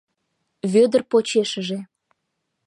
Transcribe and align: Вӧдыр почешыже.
Вӧдыр 0.71 1.01
почешыже. 1.11 1.79